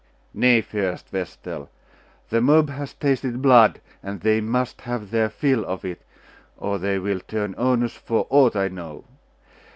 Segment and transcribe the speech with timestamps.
[0.33, 1.69] 'Nay, fairest vestal!
[2.31, 6.01] The mob has tasted blood, and they must have their fill of it,
[6.57, 9.03] or they will turn onus for aught I know.